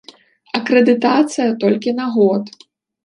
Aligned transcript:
Акрэдытацыя 0.59 1.49
толькі 1.65 1.95
на 2.01 2.07
год. 2.17 2.43